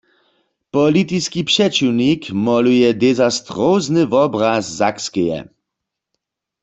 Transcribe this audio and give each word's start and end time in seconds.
Politiski 0.75 1.41
přećiwnik 1.49 2.21
moluje 2.47 2.89
dezastrozny 3.03 4.03
wobraz 4.13 4.63
Sakskeje. 4.79 5.39